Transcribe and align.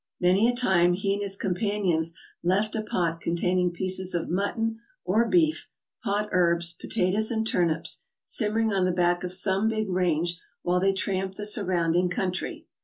Many 0.19 0.47
a 0.49 0.55
time 0.55 0.93
he 0.93 1.13
and 1.13 1.21
his 1.21 1.37
companions 1.37 2.15
left 2.41 2.75
a 2.75 2.81
po*t 2.81 3.19
contain 3.21 3.59
ing 3.59 3.69
pieces 3.69 4.15
of 4.15 4.29
mutton 4.29 4.79
or 5.05 5.27
beef, 5.27 5.69
pot 6.03 6.27
herbs, 6.31 6.73
potatoes 6.73 7.29
and 7.29 7.45
turnips 7.45 8.03
simmering 8.25 8.73
on 8.73 8.85
the 8.85 8.91
back 8.91 9.23
of 9.23 9.31
some 9.31 9.69
big 9.69 9.87
range 9.87 10.39
while 10.63 10.79
they 10.79 10.91
tramped 10.91 11.37
the 11.37 11.45
surrounding 11.45 12.09
country. 12.09 12.65